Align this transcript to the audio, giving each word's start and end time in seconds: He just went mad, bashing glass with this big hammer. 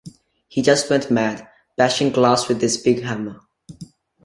He 0.47 0.63
just 0.63 0.89
went 0.89 1.11
mad, 1.11 1.47
bashing 1.77 2.09
glass 2.09 2.47
with 2.47 2.59
this 2.59 2.75
big 2.75 3.03
hammer. 3.03 3.39